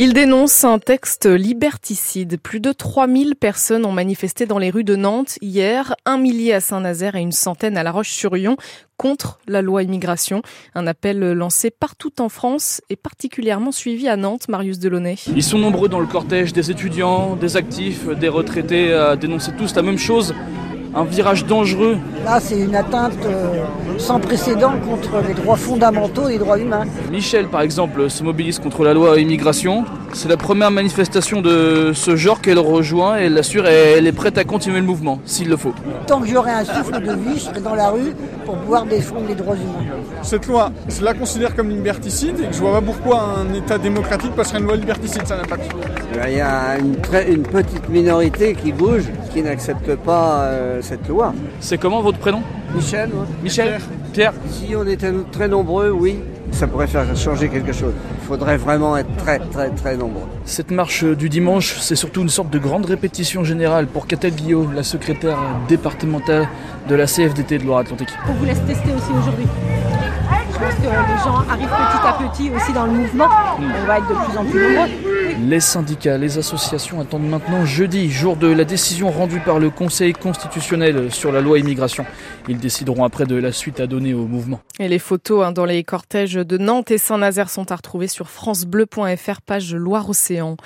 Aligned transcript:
Il 0.00 0.12
dénonce 0.12 0.62
un 0.62 0.78
texte 0.78 1.26
liberticide. 1.26 2.38
Plus 2.40 2.60
de 2.60 2.70
3000 2.70 3.34
personnes 3.34 3.84
ont 3.84 3.90
manifesté 3.90 4.46
dans 4.46 4.58
les 4.58 4.70
rues 4.70 4.84
de 4.84 4.94
Nantes 4.94 5.38
hier, 5.42 5.96
un 6.04 6.18
millier 6.18 6.54
à 6.54 6.60
Saint-Nazaire 6.60 7.16
et 7.16 7.20
une 7.20 7.32
centaine 7.32 7.76
à 7.76 7.82
La 7.82 7.90
Roche-sur-Yon 7.90 8.56
contre 8.96 9.40
la 9.48 9.60
loi 9.60 9.82
immigration. 9.82 10.42
Un 10.76 10.86
appel 10.86 11.18
lancé 11.32 11.72
partout 11.72 12.12
en 12.20 12.28
France 12.28 12.80
et 12.90 12.94
particulièrement 12.94 13.72
suivi 13.72 14.06
à 14.06 14.14
Nantes, 14.14 14.48
Marius 14.48 14.78
Delaunay. 14.78 15.16
Ils 15.34 15.42
sont 15.42 15.58
nombreux 15.58 15.88
dans 15.88 15.98
le 15.98 16.06
cortège, 16.06 16.52
des 16.52 16.70
étudiants, 16.70 17.34
des 17.34 17.56
actifs, 17.56 18.06
des 18.06 18.28
retraités, 18.28 18.92
à 18.92 19.16
dénoncer 19.16 19.50
tous 19.58 19.74
la 19.74 19.82
même 19.82 19.98
chose 19.98 20.32
un 20.94 21.04
virage 21.04 21.44
dangereux. 21.44 21.96
Là, 22.24 22.40
c'est 22.40 22.58
une 22.58 22.74
atteinte 22.74 23.18
euh, 23.24 23.64
sans 23.98 24.20
précédent 24.20 24.72
contre 24.84 25.22
les 25.26 25.34
droits 25.34 25.56
fondamentaux 25.56 26.28
et 26.28 26.32
les 26.32 26.38
droits 26.38 26.58
humains. 26.58 26.84
Michel, 27.10 27.48
par 27.48 27.62
exemple, 27.62 28.08
se 28.10 28.22
mobilise 28.22 28.58
contre 28.58 28.84
la 28.84 28.94
loi 28.94 29.18
immigration. 29.18 29.84
C'est 30.18 30.28
la 30.28 30.36
première 30.36 30.72
manifestation 30.72 31.40
de 31.42 31.92
ce 31.94 32.16
genre 32.16 32.40
qu'elle 32.40 32.58
rejoint 32.58 33.20
et 33.20 33.26
elle 33.26 33.38
assure 33.38 33.66
elle 33.66 34.04
est 34.04 34.12
prête 34.12 34.36
à 34.36 34.42
continuer 34.42 34.80
le 34.80 34.84
mouvement, 34.84 35.20
s'il 35.24 35.48
le 35.48 35.56
faut. 35.56 35.72
Tant 36.08 36.20
que 36.20 36.26
j'aurai 36.26 36.50
un 36.50 36.64
souffle 36.64 37.00
de 37.00 37.12
vie, 37.12 37.36
je 37.36 37.42
serai 37.42 37.60
dans 37.60 37.76
la 37.76 37.90
rue 37.90 38.16
pour 38.44 38.56
pouvoir 38.56 38.84
défendre 38.84 39.28
les 39.28 39.36
droits 39.36 39.54
humains. 39.54 39.94
Cette 40.22 40.48
loi, 40.48 40.72
je 40.88 41.04
la 41.04 41.14
considère 41.14 41.54
comme 41.54 41.68
liberticide 41.68 42.34
et 42.40 42.46
que 42.48 42.52
je 42.52 42.58
vois 42.58 42.72
pas 42.72 42.80
pourquoi 42.80 43.36
un 43.38 43.54
État 43.54 43.78
démocratique 43.78 44.32
passerait 44.34 44.58
une 44.58 44.64
loi 44.64 44.74
liberticide, 44.74 45.24
ça 45.24 45.36
n'a 45.36 45.44
pas 45.44 45.56
de 45.56 45.62
Il 46.26 46.36
y 46.36 46.40
a 46.40 46.78
une, 46.80 46.96
très, 46.96 47.30
une 47.32 47.44
petite 47.44 47.88
minorité 47.88 48.56
qui 48.56 48.72
bouge, 48.72 49.04
qui 49.32 49.40
n'accepte 49.40 49.94
pas 49.94 50.40
euh, 50.40 50.80
cette 50.82 51.06
loi. 51.06 51.32
C'est 51.60 51.78
comment 51.78 52.02
votre 52.02 52.18
prénom? 52.18 52.42
Michel. 52.74 53.10
Michel 53.40 53.78
Pierre. 54.12 54.32
Si 54.50 54.74
on 54.74 54.84
était 54.84 55.12
très 55.30 55.46
nombreux, 55.46 55.90
oui, 55.90 56.18
ça 56.50 56.66
pourrait 56.66 56.88
faire 56.88 57.04
changer 57.16 57.48
quelque 57.48 57.72
chose. 57.72 57.92
Il 58.28 58.32
faudrait 58.32 58.58
vraiment 58.58 58.94
être 58.94 59.16
très 59.16 59.38
très 59.38 59.70
très 59.70 59.96
nombreux. 59.96 60.26
Cette 60.44 60.70
marche 60.70 61.02
du 61.02 61.30
dimanche, 61.30 61.78
c'est 61.80 61.96
surtout 61.96 62.20
une 62.20 62.28
sorte 62.28 62.50
de 62.50 62.58
grande 62.58 62.84
répétition 62.84 63.42
générale 63.42 63.86
pour 63.86 64.06
Catel 64.06 64.34
Guillaume, 64.34 64.74
la 64.74 64.82
secrétaire 64.82 65.38
départementale 65.66 66.46
de 66.90 66.94
la 66.94 67.06
CFDT 67.06 67.56
de 67.56 67.64
Loire-Atlantique. 67.64 68.10
On 68.28 68.34
vous 68.34 68.44
laisse 68.44 68.60
tester 68.66 68.92
aussi 68.92 69.12
aujourd'hui. 69.18 69.46
Je 70.52 70.58
pense 70.58 70.74
que 70.74 70.82
les 70.82 71.24
gens 71.24 71.42
arrivent 71.50 71.68
petit 71.68 72.06
à 72.06 72.30
petit 72.30 72.50
aussi 72.54 72.72
dans 72.74 72.84
le 72.84 72.92
mouvement. 72.92 73.28
On 73.58 73.86
va 73.86 73.96
être 73.96 74.08
de 74.08 74.14
plus 74.14 74.36
en 74.36 74.44
plus 74.44 74.74
nombreux. 74.74 75.17
Les 75.46 75.60
syndicats, 75.60 76.18
les 76.18 76.36
associations 76.38 77.00
attendent 77.00 77.28
maintenant 77.28 77.64
jeudi, 77.64 78.10
jour 78.10 78.36
de 78.36 78.48
la 78.48 78.64
décision 78.64 79.10
rendue 79.10 79.38
par 79.38 79.60
le 79.60 79.70
Conseil 79.70 80.12
constitutionnel 80.12 81.12
sur 81.12 81.30
la 81.30 81.40
loi 81.40 81.60
immigration. 81.60 82.04
Ils 82.48 82.58
décideront 82.58 83.04
après 83.04 83.24
de 83.24 83.36
la 83.36 83.52
suite 83.52 83.78
à 83.78 83.86
donner 83.86 84.14
au 84.14 84.26
mouvement. 84.26 84.60
Et 84.80 84.88
les 84.88 84.98
photos 84.98 85.46
hein, 85.46 85.52
dans 85.52 85.64
les 85.64 85.84
cortèges 85.84 86.34
de 86.34 86.58
Nantes 86.58 86.90
et 86.90 86.98
Saint-Nazaire 86.98 87.50
sont 87.50 87.70
à 87.70 87.76
retrouver 87.76 88.08
sur 88.08 88.30
francebleu.fr, 88.30 89.40
page 89.42 89.74
Loire-Océan. 89.74 90.56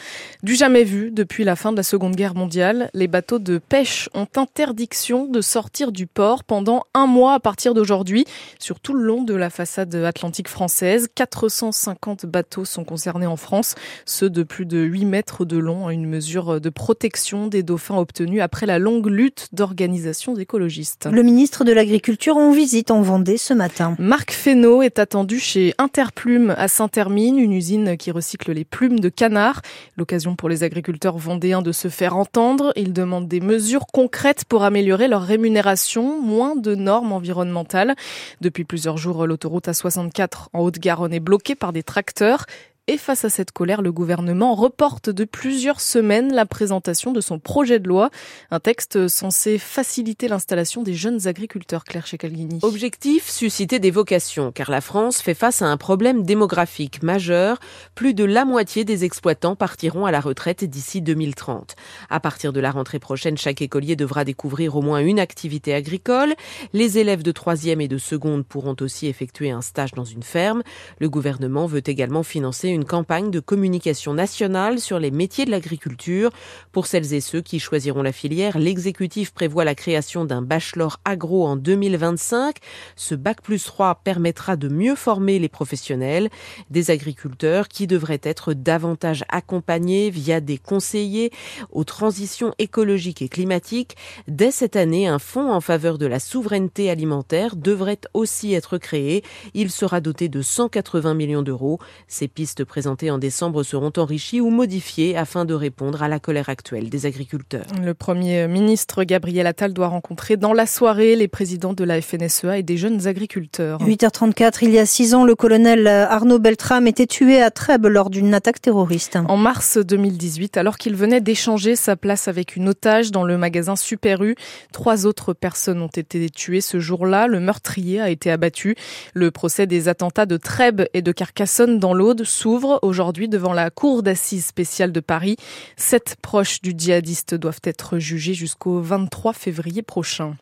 Du 0.43 0.55
jamais 0.55 0.85
vu 0.85 1.11
depuis 1.11 1.45
la 1.45 1.55
fin 1.55 1.73
de 1.73 1.77
la 1.77 1.83
Seconde 1.83 2.17
Guerre 2.17 2.35
mondiale, 2.35 2.89
les 2.95 3.09
bateaux 3.09 3.39
de 3.39 3.59
pêche 3.59 4.09
ont 4.15 4.27
interdiction 4.37 5.27
de 5.27 5.43
sortir 5.43 5.93
du 5.93 6.07
port 6.07 6.45
pendant 6.45 6.85
un 6.95 7.07
mois 7.07 7.35
à 7.35 7.41
partir 7.41 7.75
d'aujourd'hui 7.75 8.25
sur 8.59 8.81
tout 8.81 8.95
le 8.95 9.05
long 9.05 9.23
de 9.23 9.35
la 9.35 9.51
façade 9.51 9.95
atlantique 9.95 10.49
française. 10.49 11.09
450 11.15 12.25
bateaux 12.25 12.65
sont 12.65 12.85
concernés 12.85 13.27
en 13.27 13.37
France, 13.37 13.75
ceux 14.07 14.31
de 14.31 14.43
plus 14.43 14.62
de 14.65 14.79
8 14.79 15.05
mètres 15.05 15.45
de 15.45 15.59
long, 15.59 15.91
une 15.91 16.07
mesure 16.07 16.61
de 16.61 16.71
protection 16.71 17.47
des 17.47 17.63
dauphins 17.63 17.97
obtenue 17.97 18.41
après 18.41 18.67
la 18.67 18.79
longue 18.79 19.07
lutte 19.07 19.49
d'organisations 19.53 20.37
écologistes. 20.37 21.09
Le 21.11 21.23
ministre 21.23 21.65
de 21.65 21.73
l'Agriculture 21.73 22.37
en 22.37 22.53
visite 22.53 22.91
en 22.91 23.03
Vendée 23.03 23.37
ce 23.37 23.55
matin. 23.55 23.97
Marc 23.99 24.33
Fesneau 24.33 24.83
est 24.83 24.99
attendu 24.99 25.39
chez 25.39 25.75
Interplume 25.79 26.55
à 26.57 26.69
Saint-Hermine, 26.69 27.39
une 27.39 27.53
usine 27.53 27.97
qui 27.97 28.11
recycle 28.11 28.53
les 28.53 28.65
plumes 28.65 29.01
de 29.01 29.09
canard. 29.09 29.63
L'occasion 29.97 30.37
pour 30.37 30.49
les 30.49 30.63
agriculteurs 30.63 31.19
vendéens 31.19 31.63
de 31.63 31.73
se 31.73 31.89
faire 31.89 32.17
entendre. 32.17 32.73
Ils 32.77 32.93
demandent 32.93 33.29
des 33.29 33.41
mesures 33.41 33.87
concrètes 33.93 34.45
pour 34.45 34.65
améliorer 34.65 35.09
leur 35.09 35.23
rémunération, 35.23 36.21
moins 36.21 36.57
de 36.57 36.75
normes 36.75 37.13
environnementales. 37.13 37.95
Depuis 38.41 38.65
plusieurs 38.65 38.97
jours, 38.97 39.27
l'autoroute 39.27 39.69
A64 39.69 40.49
en 40.53 40.61
Haute-Garonne 40.61 41.13
est 41.13 41.21
bloquée 41.21 41.55
par 41.55 41.73
des 41.73 41.83
tracteurs. 41.83 42.47
Et 42.89 42.97
face 42.97 43.25
à 43.25 43.31
cette 43.31 43.53
colère, 43.53 43.81
le 43.81 43.93
gouvernement 43.93 44.57
reporte 44.57 45.09
de 45.09 45.23
plusieurs 45.25 45.81
semaines 45.81 46.35
la 46.35 46.47
présentation 46.47 47.13
de 47.13 47.21
son 47.21 47.39
projet 47.39 47.79
de 47.79 47.87
loi, 47.87 48.11
un 48.51 48.59
texte 48.59 49.07
censé 49.07 49.59
faciliter 49.59 50.27
l'installation 50.27 50.83
des 50.83 50.93
jeunes 50.93 51.29
agriculteurs, 51.29 51.85
Claire 51.85 52.09
Checalghini. 52.09 52.59
Objectif, 52.63 53.31
susciter 53.31 53.79
des 53.79 53.93
vocations, 53.93 54.51
car 54.51 54.69
la 54.69 54.81
France 54.81 55.23
fait 55.23 55.35
face 55.35 55.63
à 55.63 55.67
un 55.67 55.77
problème 55.77 56.25
démographique 56.25 57.05
majeur. 57.05 57.61
Plus 57.95 58.15
de 58.15 58.25
la 58.25 58.45
moitié 58.45 58.85
des 58.85 59.05
exploitants 59.05 59.55
partiront 59.55 60.05
à 60.05 60.11
la 60.11 60.19
retraite 60.19 60.65
d'ici 60.65 61.03
2030. 61.03 61.77
À 62.11 62.19
partir 62.19 62.53
de 62.53 62.59
la 62.59 62.73
rentrée 62.73 62.99
prochaine, 62.99 63.39
chaque 63.39 63.63
écolier 63.63 63.95
devra 63.95 64.25
découvrir 64.25 64.75
au 64.75 64.83
moins 64.83 64.99
une 64.99 65.21
activité 65.21 65.73
agricole. 65.73 66.35
Les 66.73 66.99
élèves 66.99 67.23
de 67.23 67.31
troisième 67.31 67.81
et 67.81 67.87
de 67.87 67.99
seconde 67.99 68.45
pourront 68.45 68.75
aussi 68.81 69.07
effectuer 69.07 69.53
un 69.53 69.63
stage 69.63 69.93
dans 69.93 70.03
une 70.03 70.25
ferme. 70.25 70.65
Le 70.99 71.09
gouvernement 71.09 71.67
veut 71.67 71.89
également 71.89 72.25
financer 72.25 72.72
une 72.73 72.85
campagne 72.85 73.31
de 73.31 73.41
communication 73.41 74.15
nationale 74.15 74.81
sur 74.81 74.99
les 74.99 75.11
métiers 75.11 75.45
de 75.45 75.51
l'agriculture. 75.51 76.31
Pour 76.73 76.87
celles 76.87 77.15
et 77.15 77.21
ceux 77.21 77.41
qui 77.41 77.61
choisiront 77.61 78.03
la 78.03 78.13
filière, 78.13 78.59
l'exécutif 78.59 79.33
prévoit 79.33 79.65
la 79.65 79.75
création 79.75 80.25
d'un 80.25 80.43
bachelor 80.43 81.01
agro 81.05 81.47
en 81.47 81.57
2025. 81.57 82.57
Ce 82.97 83.15
bac 83.15 83.43
plus 83.43 83.65
3 83.65 83.97
permettra 84.05 84.57
de 84.57 84.69
mieux 84.69 84.95
former 84.95 85.39
les 85.39 85.49
professionnels, 85.49 86.31
des 86.71 86.91
agriculteurs 86.91 87.69
qui 87.69 87.87
devraient 87.87 88.21
être 88.23 88.55
davantage 88.55 89.25
accompagnés 89.29 90.11
via 90.11 90.41
des 90.41 90.59
conseillers 90.59 91.31
aux 91.71 91.85
transitions 91.85 92.55
écologiques 92.59 93.23
et 93.23 93.29
climatiques. 93.29 93.97
Dès 94.29 94.51
cette 94.51 94.77
année, 94.77 95.07
un 95.07 95.19
fonds 95.19 95.53
en 95.53 95.61
faveur 95.61 95.99
de 95.99 96.07
la 96.07 96.21
souveraineté 96.21 96.91
alimentaire 96.91 97.57
devrait 97.57 98.01
aussi 98.15 98.55
être 98.55 98.79
créé. 98.79 99.23
Il 99.55 99.71
sera 99.71 100.01
doté 100.01 100.29
de 100.29 100.43
180 100.43 101.15
millions 101.15 101.43
d'euros. 101.43 101.79
Ces 102.09 102.29
pistes 102.29 102.62
présentées 102.65 103.11
en 103.11 103.19
décembre 103.19 103.63
seront 103.63 103.93
enrichies 103.97 104.41
ou 104.41 104.51
modifiées 104.51 105.17
afin 105.17 105.45
de 105.45 105.55
répondre 105.55 106.03
à 106.03 106.09
la 106.09 106.19
colère 106.19 106.49
actuelle 106.49 106.91
des 106.91 107.07
agriculteurs. 107.07 107.67
Le 107.83 107.95
Premier 107.95 108.49
ministre 108.49 109.05
Gabriel 109.05 109.47
Attal 109.47 109.73
doit 109.73 109.89
rencontrer 109.89 110.37
dans 110.37 110.53
la 110.53 110.67
soirée 110.67 111.17
les 111.17 111.29
présidents 111.29 111.73
de 111.73 111.85
la 111.85 112.01
FNSEA 112.01 112.59
et 112.59 112.63
des 112.63 112.77
jeunes 112.77 113.07
agriculteurs. 113.07 113.81
8h34, 113.81 114.59
il 114.63 114.71
y 114.71 114.79
a 114.79 114.87
six 114.87 115.15
ans, 115.15 115.25
le 115.25 115.35
colonel 115.35 115.87
Arnaud 115.87 116.39
Beltrame 116.39 116.87
était 116.87 117.07
tué 117.07 117.41
à 117.41 117.51
Trèbes 117.51 117.87
lors 117.87 118.11
d'une 118.11 118.35
attaque 118.35 118.61
terroriste. 118.61 119.19
En 119.29 119.37
mars 119.37 119.79
2018, 119.79 120.57
alors 120.57 120.79
qu'il 120.79 120.97
venait 120.97 121.21
d'échanger 121.21 121.77
sa 121.77 121.97
place 121.97 122.29
avec 122.29 122.57
une 122.57 122.69
otage 122.69 123.11
dans 123.11 123.25
le 123.25 123.39
magasin 123.39 123.77
Super 123.77 124.23
U, 124.23 124.37
trois 124.73 125.07
autres 125.07 125.33
personnes 125.33 125.83
ont 125.83 125.89
été 125.89 126.31
tuées 126.31 126.61
ce 126.61 126.81
jour-là. 126.81 127.27
Le 127.27 127.41
meurtrier 127.41 128.01
a 128.01 128.11
été 128.11 128.31
abattu. 128.31 128.77
Le 129.15 129.31
procès 129.31 129.67
des 129.67 129.89
attentats 129.89 130.27
de 130.27 130.37
Trèbes 130.37 130.83
et 130.95 131.03
de 131.03 131.13
Carcassonne 131.13 131.79
dans 131.79 131.95
l'Aude 131.95 132.25
sous 132.25 132.52
ouvre 132.53 132.79
aujourd'hui 132.83 133.29
devant 133.29 133.55
la 133.55 133.71
cour 133.71 134.03
d'assises 134.03 134.45
spéciale 134.45 134.93
de 134.93 135.01
Paris. 135.01 135.37
Sept 135.77 136.17
proches 136.21 136.61
du 136.61 136.75
djihadiste 136.77 137.35
doivent 137.35 137.63
être 137.65 137.99
jugés 137.99 138.35
jusqu'au 138.35 138.81
23 138.81 139.33
février 139.33 139.83
prochain. 139.83 140.37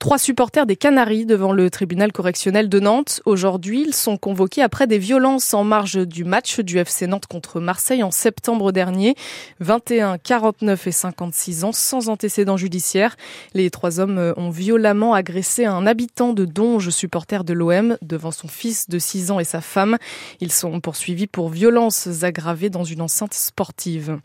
Trois 0.00 0.18
supporters 0.18 0.66
des 0.66 0.76
Canaries 0.76 1.26
devant 1.26 1.52
le 1.52 1.70
tribunal 1.70 2.12
correctionnel 2.12 2.68
de 2.68 2.80
Nantes. 2.80 3.20
Aujourd'hui, 3.24 3.84
ils 3.86 3.94
sont 3.94 4.16
convoqués 4.16 4.62
après 4.62 4.86
des 4.86 4.98
violences 4.98 5.54
en 5.54 5.62
marge 5.62 5.96
du 6.06 6.24
match 6.24 6.58
du 6.58 6.78
FC 6.78 7.06
Nantes 7.06 7.26
contre 7.26 7.60
Marseille 7.60 8.02
en 8.02 8.10
septembre 8.10 8.72
dernier. 8.72 9.14
21, 9.60 10.18
49 10.18 10.86
et 10.88 10.92
56 10.92 11.64
ans 11.64 11.72
sans 11.72 12.08
antécédent 12.08 12.56
judiciaire. 12.56 13.16
Les 13.54 13.70
trois 13.70 14.00
hommes 14.00 14.34
ont 14.36 14.50
violemment 14.50 15.14
agressé 15.14 15.64
un 15.64 15.86
habitant 15.86 16.32
de 16.32 16.44
Donge, 16.44 16.90
supporter 16.90 17.44
de 17.44 17.52
l'OM, 17.52 17.96
devant 18.02 18.32
son 18.32 18.48
fils 18.48 18.88
de 18.88 18.98
6 18.98 19.30
ans 19.30 19.38
et 19.38 19.44
sa 19.44 19.60
femme. 19.60 19.98
Ils 20.40 20.52
sont 20.52 20.80
poursuivis 20.80 21.28
pour 21.28 21.43
violences 21.48 22.22
aggravées 22.22 22.70
dans 22.70 22.84
une 22.84 23.00
enceinte 23.00 23.34
sportive. 23.34 24.18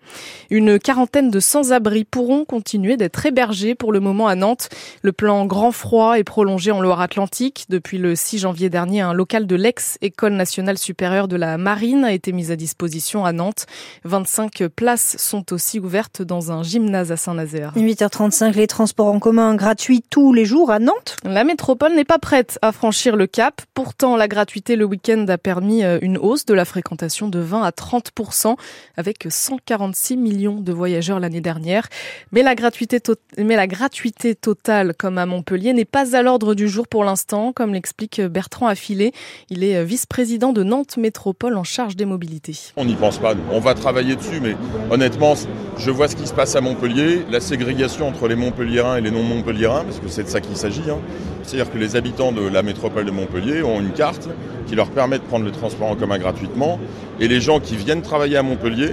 Une 0.49 0.79
quarantaine 0.79 1.29
de 1.29 1.39
sans-abri 1.39 2.03
pourront 2.03 2.45
continuer 2.45 2.97
d'être 2.97 3.25
hébergés 3.25 3.75
pour 3.75 3.91
le 3.91 3.99
moment 3.99 4.27
à 4.27 4.35
Nantes. 4.35 4.69
Le 5.01 5.11
plan 5.11 5.45
Grand 5.45 5.71
Froid 5.71 6.17
est 6.17 6.23
prolongé 6.23 6.71
en 6.71 6.81
Loire-Atlantique. 6.81 7.65
Depuis 7.69 7.97
le 7.97 8.15
6 8.15 8.39
janvier 8.39 8.69
dernier, 8.69 9.01
un 9.01 9.13
local 9.13 9.47
de 9.47 9.55
l'ex-École 9.55 10.33
nationale 10.33 10.77
supérieure 10.77 11.27
de 11.27 11.35
la 11.35 11.57
marine 11.57 12.03
a 12.03 12.13
été 12.13 12.31
mis 12.31 12.51
à 12.51 12.55
disposition 12.55 13.25
à 13.25 13.31
Nantes. 13.31 13.65
25 14.05 14.67
places 14.67 15.15
sont 15.17 15.53
aussi 15.53 15.79
ouvertes 15.79 16.21
dans 16.21 16.51
un 16.51 16.63
gymnase 16.63 17.11
à 17.11 17.17
Saint-Nazaire. 17.17 17.73
8h35, 17.75 18.55
les 18.55 18.67
transports 18.67 19.07
en 19.07 19.19
commun 19.19 19.55
gratuits 19.55 20.03
tous 20.09 20.33
les 20.33 20.45
jours 20.45 20.71
à 20.71 20.79
Nantes. 20.79 21.17
La 21.23 21.43
métropole 21.43 21.95
n'est 21.95 22.05
pas 22.05 22.19
prête 22.19 22.59
à 22.61 22.71
franchir 22.71 23.15
le 23.15 23.27
cap. 23.27 23.61
Pourtant, 23.73 24.15
la 24.15 24.27
gratuité 24.27 24.75
le 24.75 24.85
week-end 24.85 25.25
a 25.27 25.37
permis 25.37 25.83
euh, 25.83 25.99
une 26.01 26.17
hausse 26.17 26.45
de 26.45 26.53
la 26.53 26.65
fréquentation 26.65 27.08
de 27.09 27.39
20 27.39 27.63
à 27.63 27.71
30% 27.71 28.55
avec 28.97 29.25
146 29.29 30.17
millions 30.17 30.61
de 30.61 30.71
voyageurs 30.71 31.19
l'année 31.19 31.41
dernière. 31.41 31.87
Mais 32.31 32.43
la 32.43 32.55
gratuité, 32.55 32.99
mais 33.37 33.55
la 33.55 33.67
gratuité 33.67 34.35
totale, 34.35 34.93
comme 34.95 35.17
à 35.17 35.25
Montpellier, 35.25 35.73
n'est 35.73 35.85
pas 35.85 36.15
à 36.15 36.21
l'ordre 36.21 36.53
du 36.53 36.67
jour 36.67 36.87
pour 36.87 37.03
l'instant, 37.03 37.51
comme 37.53 37.73
l'explique 37.73 38.21
Bertrand 38.21 38.67
Affilé. 38.67 39.11
Il 39.49 39.63
est 39.63 39.83
vice-président 39.83 40.53
de 40.53 40.63
Nantes 40.63 40.97
Métropole 40.97 41.57
en 41.57 41.63
charge 41.63 41.95
des 41.95 42.05
mobilités. 42.05 42.57
On 42.75 42.85
n'y 42.85 42.95
pense 42.95 43.17
pas. 43.17 43.33
On 43.51 43.59
va 43.59 43.73
travailler 43.73 44.15
dessus, 44.15 44.39
mais 44.41 44.55
honnêtement, 44.91 45.33
je 45.77 45.91
vois 45.91 46.07
ce 46.07 46.15
qui 46.15 46.27
se 46.27 46.33
passe 46.33 46.55
à 46.55 46.61
Montpellier, 46.61 47.25
la 47.29 47.39
ségrégation 47.39 48.07
entre 48.07 48.27
les 48.27 48.35
Montpelliérains 48.35 48.97
et 48.97 49.01
les 49.01 49.11
non-Montpelliérains, 49.11 49.83
parce 49.83 49.99
que 49.99 50.07
c'est 50.07 50.23
de 50.23 50.29
ça 50.29 50.41
qu'il 50.41 50.55
s'agit. 50.55 50.89
Hein. 50.89 50.99
C'est-à-dire 51.49 51.73
que 51.73 51.79
les 51.79 51.95
habitants 51.95 52.31
de 52.31 52.47
la 52.47 52.61
métropole 52.61 53.05
de 53.05 53.11
Montpellier 53.11 53.63
ont 53.63 53.79
une 53.79 53.89
carte 53.89 54.29
qui 54.67 54.75
leur 54.75 54.91
permet 54.91 55.17
de 55.17 55.23
prendre 55.23 55.45
le 55.45 55.51
transport 55.51 55.87
en 55.87 55.95
commun 55.95 56.19
gratuitement, 56.19 56.79
et 57.19 57.27
les 57.27 57.41
gens 57.41 57.59
qui 57.59 57.75
viennent 57.75 58.03
travailler 58.03 58.37
à 58.37 58.43
Montpellier, 58.43 58.91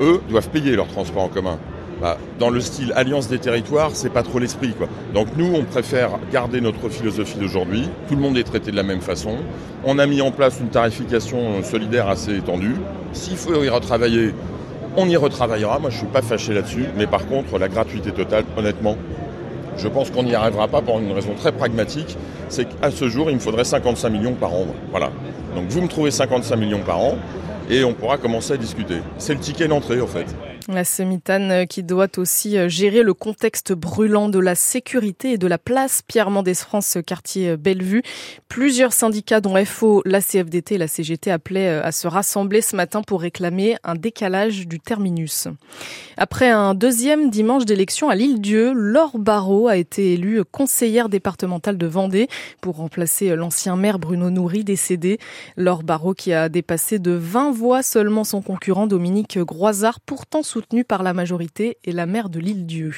eux, 0.00 0.22
doivent 0.30 0.48
payer 0.48 0.76
leur 0.76 0.86
transport 0.86 1.24
en 1.24 1.28
commun. 1.28 1.58
Bah, 2.00 2.16
dans 2.38 2.48
le 2.48 2.62
style 2.62 2.94
alliance 2.96 3.28
des 3.28 3.38
territoires, 3.38 3.90
c'est 3.92 4.08
pas 4.08 4.22
trop 4.22 4.38
l'esprit. 4.38 4.72
Donc 5.12 5.26
nous, 5.36 5.52
on 5.54 5.64
préfère 5.64 6.12
garder 6.32 6.62
notre 6.62 6.88
philosophie 6.88 7.38
d'aujourd'hui. 7.38 7.86
Tout 8.08 8.14
le 8.14 8.22
monde 8.22 8.38
est 8.38 8.44
traité 8.44 8.70
de 8.70 8.76
la 8.76 8.82
même 8.82 9.02
façon. 9.02 9.36
On 9.84 9.98
a 9.98 10.06
mis 10.06 10.22
en 10.22 10.30
place 10.30 10.58
une 10.58 10.70
tarification 10.70 11.62
solidaire 11.62 12.08
assez 12.08 12.34
étendue. 12.34 12.76
S'il 13.12 13.36
faut 13.36 13.62
y 13.62 13.68
retravailler, 13.68 14.34
on 14.96 15.06
y 15.06 15.18
retravaillera. 15.18 15.78
Moi, 15.78 15.90
je 15.90 15.98
suis 15.98 16.06
pas 16.06 16.22
fâché 16.22 16.54
là-dessus. 16.54 16.86
Mais 16.96 17.06
par 17.06 17.26
contre, 17.26 17.58
la 17.58 17.68
gratuité 17.68 18.10
totale, 18.10 18.44
honnêtement, 18.56 18.96
je 19.76 19.88
pense 19.88 20.10
qu'on 20.10 20.22
n'y 20.22 20.34
arrivera 20.34 20.68
pas 20.68 20.82
pour 20.82 20.98
une 20.98 21.12
raison 21.12 21.34
très 21.34 21.52
pragmatique. 21.52 22.16
C'est 22.48 22.66
qu'à 22.66 22.90
ce 22.90 23.08
jour, 23.08 23.30
il 23.30 23.36
me 23.36 23.40
faudrait 23.40 23.64
55 23.64 24.08
millions 24.10 24.34
par 24.34 24.52
an. 24.52 24.66
Voilà. 24.90 25.10
Donc 25.54 25.66
vous 25.68 25.82
me 25.82 25.88
trouvez 25.88 26.10
55 26.10 26.56
millions 26.56 26.80
par 26.80 26.98
an 26.98 27.16
et 27.68 27.84
on 27.84 27.92
pourra 27.92 28.18
commencer 28.18 28.52
à 28.52 28.56
discuter. 28.56 28.96
C'est 29.18 29.34
le 29.34 29.40
ticket 29.40 29.68
d'entrée, 29.68 30.00
en 30.00 30.06
fait. 30.06 30.26
La 30.74 30.84
Semitane 30.84 31.50
euh, 31.50 31.64
qui 31.64 31.82
doit 31.82 32.18
aussi 32.18 32.56
euh, 32.56 32.68
gérer 32.68 33.02
le 33.02 33.12
contexte 33.12 33.72
brûlant 33.72 34.28
de 34.28 34.38
la 34.38 34.54
sécurité 34.54 35.32
et 35.32 35.38
de 35.38 35.46
la 35.46 35.58
place 35.58 36.02
Pierre 36.06 36.30
Mendès 36.30 36.54
France 36.54 36.96
euh, 36.96 37.02
quartier 37.02 37.56
Bellevue. 37.56 38.02
Plusieurs 38.48 38.92
syndicats 38.92 39.40
dont 39.40 39.62
FO, 39.64 40.02
la 40.04 40.20
CFDT 40.20 40.76
et 40.76 40.78
la 40.78 40.86
CGT 40.86 41.30
appelaient 41.30 41.68
à 41.68 41.92
se 41.92 42.06
rassembler 42.06 42.60
ce 42.60 42.76
matin 42.76 43.02
pour 43.02 43.20
réclamer 43.20 43.76
un 43.84 43.94
décalage 43.94 44.66
du 44.66 44.80
terminus. 44.80 45.48
Après 46.16 46.48
un 46.48 46.74
deuxième 46.74 47.30
dimanche 47.30 47.64
d'élection 47.64 48.08
à 48.08 48.14
l'île-Dieu, 48.14 48.72
Laure 48.74 49.18
Barrault 49.18 49.68
a 49.68 49.76
été 49.76 50.14
élue 50.14 50.44
conseillère 50.44 51.08
départementale 51.08 51.78
de 51.78 51.86
Vendée 51.86 52.28
pour 52.60 52.76
remplacer 52.76 53.34
l'ancien 53.36 53.76
maire 53.76 53.98
Bruno 53.98 54.30
Nourry 54.30 54.64
décédé. 54.64 55.18
Laure 55.56 55.82
Barrault 55.82 56.14
qui 56.14 56.32
a 56.32 56.48
dépassé 56.48 56.98
de 56.98 57.12
20 57.12 57.52
voix 57.52 57.82
seulement 57.82 58.24
son 58.24 58.42
concurrent 58.42 58.86
Dominique 58.86 59.38
Groisard 59.38 60.00
pourtant 60.00 60.42
soutenu 60.60 60.84
par 60.84 61.02
la 61.02 61.14
majorité 61.14 61.78
et 61.84 61.92
la 61.92 62.04
maire 62.04 62.28
de 62.28 62.38
l'île 62.38 62.66
Dieu. 62.66 62.92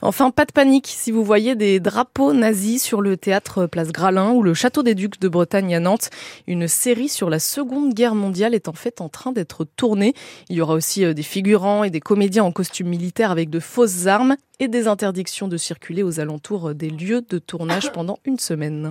Enfin, 0.00 0.30
pas 0.30 0.46
de 0.46 0.52
panique 0.52 0.86
si 0.88 1.10
vous 1.10 1.22
voyez 1.22 1.54
des 1.54 1.78
drapeaux 1.78 2.32
nazis 2.32 2.82
sur 2.82 3.02
le 3.02 3.18
théâtre 3.18 3.66
Place 3.66 3.92
Gralin 3.92 4.30
ou 4.30 4.42
le 4.42 4.54
château 4.54 4.82
des 4.82 4.94
Ducs 4.94 5.20
de 5.20 5.28
Bretagne 5.28 5.74
à 5.74 5.80
Nantes. 5.80 6.08
Une 6.46 6.68
série 6.68 7.10
sur 7.10 7.28
la 7.28 7.38
Seconde 7.38 7.92
Guerre 7.92 8.14
mondiale 8.14 8.54
est 8.54 8.68
en 8.68 8.72
fait 8.72 9.02
en 9.02 9.10
train 9.10 9.32
d'être 9.32 9.66
tournée. 9.76 10.14
Il 10.48 10.56
y 10.56 10.62
aura 10.62 10.72
aussi 10.72 11.04
euh, 11.04 11.12
des 11.12 11.22
figurants 11.22 11.84
et 11.84 11.90
des 11.90 12.00
comédiens 12.00 12.44
en 12.44 12.52
costume 12.52 12.88
militaire 12.88 13.30
avec 13.30 13.50
de 13.50 13.60
fausses 13.60 14.06
armes 14.06 14.36
et 14.58 14.68
des 14.68 14.88
interdictions 14.88 15.48
de 15.48 15.58
circuler 15.58 16.02
aux 16.02 16.18
alentours 16.18 16.74
des 16.74 16.88
lieux 16.88 17.20
de 17.28 17.38
tournage 17.38 17.92
pendant 17.92 18.18
une 18.24 18.38
semaine. 18.38 18.80